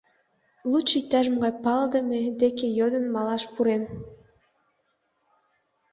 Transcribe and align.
—Лучо 0.69 0.93
иктаж-могай 0.99 1.53
палыдыме 1.63 2.19
деке 2.41 2.65
йодын 2.77 3.05
малаш 3.15 3.43
пурем. 3.53 3.83